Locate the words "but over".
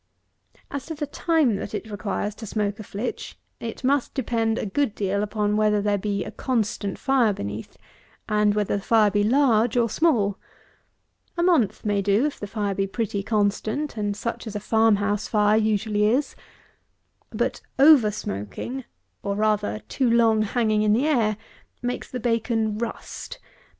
17.29-18.09